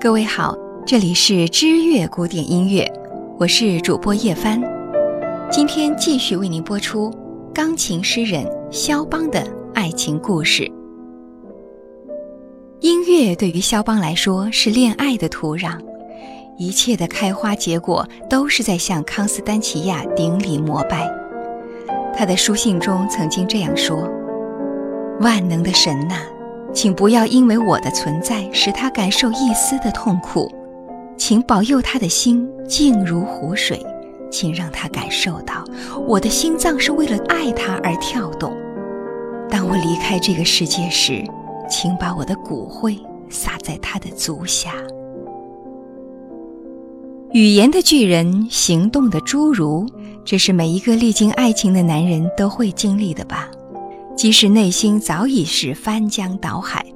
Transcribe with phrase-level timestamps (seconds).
[0.00, 0.54] 各位好，
[0.86, 2.86] 这里是知乐古典音乐，
[3.38, 4.60] 我是主播叶帆，
[5.50, 7.10] 今天继续为您播出
[7.54, 9.42] 钢琴诗人肖邦的
[9.72, 10.70] 爱情故事。
[12.80, 15.80] 音乐对于肖邦来说是恋爱的土壤，
[16.56, 21.10] 一切的开花结果都是在向康斯丹奇亚顶礼膜拜。
[22.16, 24.08] 他的书信中曾经这样说
[25.20, 26.16] ：“万能的神呐！”
[26.72, 30.50] 请不要因为我的存在使他感受一丝的痛苦，
[31.16, 33.80] 请保佑他的心静如湖水，
[34.28, 35.62] 请让他感受到
[36.04, 38.52] 我的心脏是为了爱他而跳动。
[39.48, 41.24] 当我离开这个世界时，
[41.70, 42.98] 请把我的骨灰
[43.30, 44.72] 撒在他的足下。
[47.34, 49.84] 语言的巨人，行动的侏儒，
[50.24, 53.50] 这是每一个历经爱情的男人都会经历的吧。
[54.16, 56.86] 即使内心早已是翻江倒海，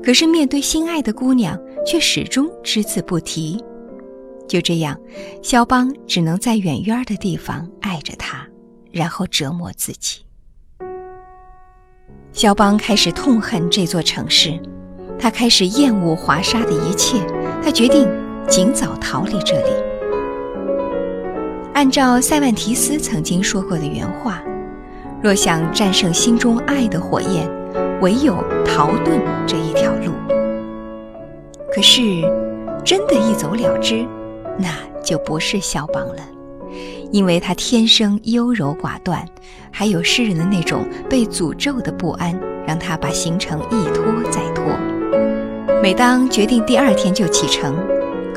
[0.00, 3.60] 可是面对心爱的姑娘，却始终只字不提。
[4.46, 4.96] 就这样，
[5.42, 8.46] 肖邦只能在远远的地方爱着她，
[8.92, 10.20] 然后折磨自己。
[12.32, 14.56] 肖邦开始痛恨这座城市，
[15.18, 17.18] 他开始厌恶华沙的一切，
[17.64, 18.06] 他决定
[18.48, 19.72] 尽早逃离这里。
[21.74, 24.42] 按照塞万提斯曾经说过的原话。
[25.20, 27.48] 若想战胜心中爱的火焰，
[28.00, 30.12] 唯有逃遁这一条路。
[31.72, 32.00] 可是，
[32.84, 34.06] 真的一走了之，
[34.56, 34.68] 那
[35.02, 36.22] 就不是肖邦了，
[37.10, 39.24] 因为他天生优柔寡断，
[39.72, 44.64] 还有诗人的那种被诅咒的不安，让他把行程一拖再拖。
[45.82, 47.76] 每当决定第二天就启程。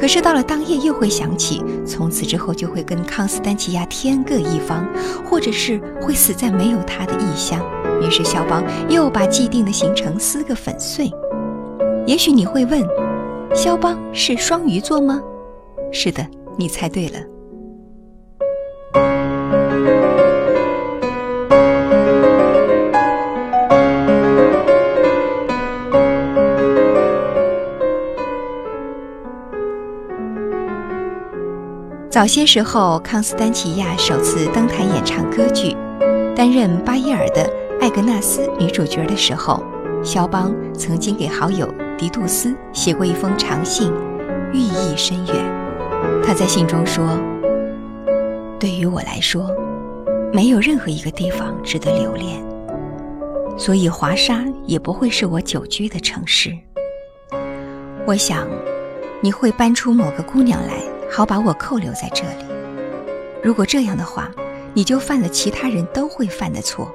[0.02, 4.84] 可是到了当夜，又会想起从此之后就会跟康斯丹奇亚天各一方，
[5.24, 7.64] 或者是会死在没有他的异乡。
[8.02, 11.12] 于是肖邦又把既定的行程撕个粉碎。
[12.08, 12.84] 也许你会问，
[13.54, 15.22] 肖邦是双鱼座吗？
[15.92, 16.26] 是的，
[16.58, 17.20] 你猜对了。
[32.12, 35.74] 早些时候，康斯丹奇亚首次登台演唱歌剧，
[36.36, 37.50] 担任巴耶尔的
[37.80, 39.64] 艾格纳斯女主角的时候，
[40.04, 43.94] 肖邦曾经给好友迪杜斯写过一封长信，
[44.52, 45.36] 寓意深远。
[46.22, 47.18] 他在信中说
[48.60, 49.50] ：“对于我来说，
[50.34, 52.44] 没有任何一个地方值得留恋，
[53.58, 56.52] 所以华沙也不会是我久居的城市。
[58.06, 58.46] 我想，
[59.22, 60.74] 你会搬出某个姑娘来。”
[61.12, 62.46] 好把我扣留在这里。
[63.44, 64.32] 如果这样的话，
[64.74, 66.90] 你就犯了其他人都会犯的错。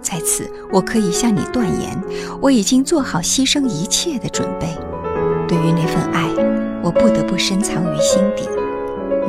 [0.00, 2.00] 在此，我可以向你断言，
[2.40, 4.68] 我已经做好牺牲一切的准备。
[5.48, 6.28] 对于那份爱，
[6.82, 8.48] 我不得不深藏于心底，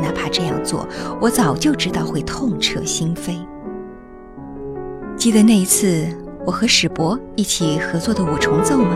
[0.01, 0.87] 哪怕这样做，
[1.19, 3.37] 我早就知道会痛彻心扉。
[5.17, 6.05] 记得那一次
[6.45, 8.95] 我和史博一起合作的五重奏吗？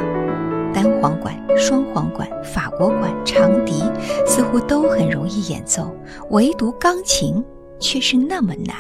[1.02, 3.84] 簧管、双簧管、法国管、长笛，
[4.26, 5.96] 似乎都很容易演奏，
[6.30, 7.44] 唯独钢琴
[7.80, 8.76] 却是那么难。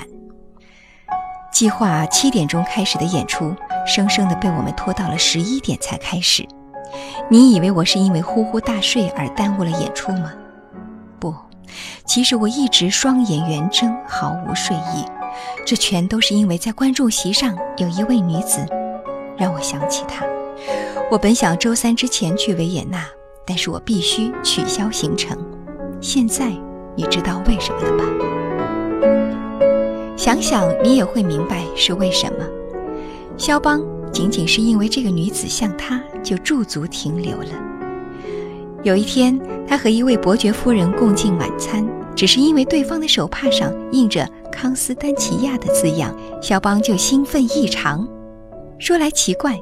[1.52, 3.54] 计划七点钟开始的演出，
[3.86, 6.48] 生生的被我们拖到了十一点才开始。
[7.30, 10.32] 你以为我是因为呼呼大睡而耽误了演出吗？
[11.20, 11.34] 不，
[12.06, 15.06] 其实我一直双眼圆睁，毫无睡意。
[15.66, 18.66] 这全都是因为在观众席上有一位女子，
[19.38, 20.26] 让我想起她。
[21.12, 23.04] 我本想周三之前去维也纳，
[23.44, 25.36] 但是我必须取消行程。
[26.00, 26.54] 现在
[26.96, 28.06] 你知道为什么了吧？
[30.16, 32.46] 想想你也会明白是为什么。
[33.38, 37.50] 肖邦仅仅是因为这个女子像他，就驻足停留了。
[38.84, 41.84] 有一天，他和一位伯爵夫人共进晚餐，
[42.16, 48.08] 只是因为对方的手帕上印着康斯丹奇亚的字样，肖邦就兴奋异常。
[48.78, 49.60] 说来奇怪。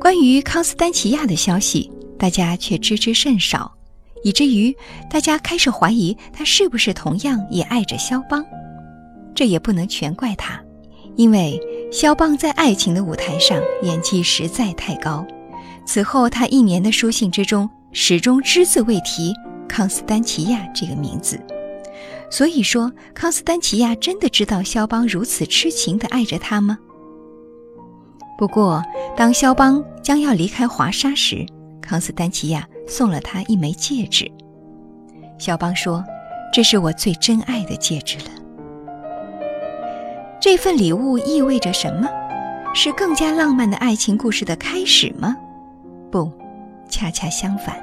[0.00, 3.74] 关于康斯丹奇亚的消息，大家却知之甚少，
[4.22, 4.74] 以至于
[5.10, 8.44] 大家开始怀疑他是不是同样也爱着肖邦。
[9.34, 10.60] 这也不能全怪他，
[11.16, 11.60] 因为
[11.92, 15.26] 肖邦在爱情的舞台上演技实在太高。
[15.84, 19.34] 此后，他一年的书信之中始终只字未提
[19.68, 21.40] 康斯丹奇亚这个名字。
[22.30, 26.78] 所以说，康斯丹奇亚真的知道肖邦如此痴情地爱着他吗？
[28.38, 28.80] 不过，
[29.16, 31.44] 当肖邦将要离开华沙时，
[31.82, 34.30] 康斯丹奇亚送了他一枚戒指。
[35.38, 36.04] 肖邦说
[36.54, 38.30] ：“这是我最珍爱的戒指了。
[40.40, 42.08] 这份礼物意味着什么？
[42.74, 45.36] 是更加浪漫的爱情故事的开始吗？
[46.12, 46.30] 不，
[46.88, 47.76] 恰恰相反，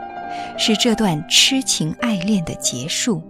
[0.57, 3.21] 是这段痴情爱恋的结束。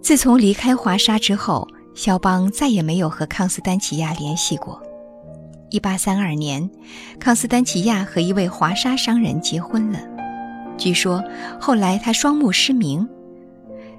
[0.00, 4.80] 自从离开华沙之后，肖邦再也没有和康斯丹奇亚联系过。
[5.70, 6.68] 一八三二年，
[7.20, 9.98] 康斯丹奇亚和一位华沙商人结婚了。
[10.76, 11.22] 据说
[11.60, 13.06] 后来他双目失明。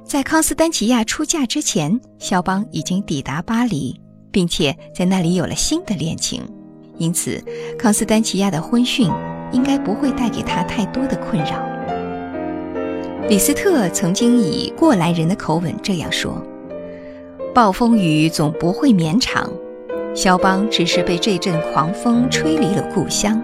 [0.03, 3.99] 在康斯丹奇亚出嫁之前，肖邦已经抵达巴黎，
[4.31, 6.41] 并且在那里有了新的恋情，
[6.97, 7.43] 因此
[7.77, 9.07] 康斯丹奇亚的婚讯
[9.51, 11.63] 应该不会带给他太多的困扰。
[13.29, 16.41] 李斯特曾经以过来人的口吻这样说
[17.53, 19.47] ：“暴风雨总不会绵长。”
[20.19, 23.41] 肖邦只是被这阵狂风吹离了故乡，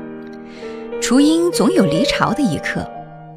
[1.01, 2.85] 雏鹰总有离巢的一刻，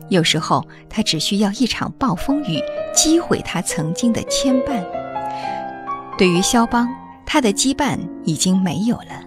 [0.08, 2.60] 有时候他只需要一场暴风雨
[2.92, 4.84] 击毁他曾经的牵绊。
[6.18, 6.88] 对于肖邦，
[7.24, 9.22] 他的羁绊已经没有了。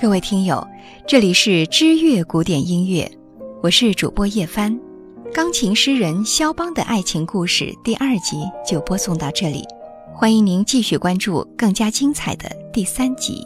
[0.00, 0.64] 各位听友，
[1.08, 3.10] 这里是知乐古典音乐，
[3.64, 4.78] 我是主播叶帆，
[5.32, 9.64] 钢琴诗人肖邦的爱情故事第二集就播送到这里。
[10.16, 13.44] 欢迎您继续关注更加精彩的第三集。